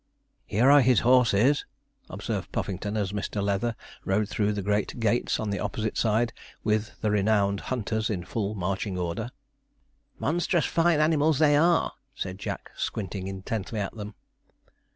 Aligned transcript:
'Here 0.47 0.67
are 0.71 0.81
his 0.81 1.01
horses,' 1.01 1.63
observed 2.09 2.51
Puffington, 2.51 2.97
as 2.97 3.11
Mr. 3.11 3.39
Leather 3.39 3.75
rode 4.03 4.27
through 4.27 4.51
the 4.51 4.63
great 4.63 4.99
gates 4.99 5.39
on 5.39 5.51
the 5.51 5.59
opposite 5.59 5.95
side, 5.95 6.33
with 6.63 6.99
the 7.01 7.11
renowned 7.11 7.59
hunters 7.59 8.09
in 8.09 8.25
full 8.25 8.55
marching 8.55 8.97
order. 8.97 9.29
'Monstrous 10.17 10.65
fine 10.65 10.99
animals 10.99 11.37
they 11.37 11.55
are,' 11.55 11.91
said 12.15 12.39
Jack, 12.39 12.71
squinting 12.75 13.27
intently 13.27 13.79
at 13.79 13.93
them. 13.93 14.15